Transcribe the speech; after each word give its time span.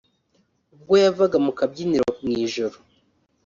ubwo 0.73 0.93
yavaga 1.03 1.37
mu 1.45 1.51
kabyiniro 1.57 2.05
mu 2.23 2.31
ijoro 2.43 2.77